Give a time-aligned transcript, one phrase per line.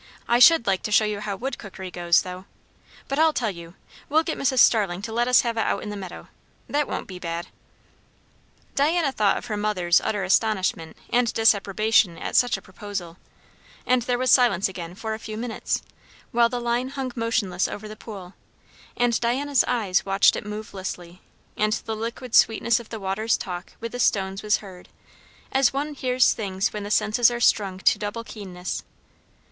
[0.27, 2.45] I should like to show you how wood cookery goes, though.
[3.07, 3.75] But I'll tell you!
[4.09, 4.57] we'll get Mrs.
[4.57, 6.27] Starling to let us have it out in the meadow
[6.67, 7.49] that won't be bad."
[8.73, 13.17] Diana thought of her mother's utter astonishment and disapprobation at such a proposal;
[13.85, 15.83] and there was silence again for a few minutes,
[16.31, 18.33] while the line hung motionless over the pool,
[18.97, 21.21] and Diana's eyes watched it movelessly,
[21.55, 24.89] and the liquid sweetness of the water's talk with the stones was heard,
[25.51, 28.83] as one hears things when the senses are strung to double keenness.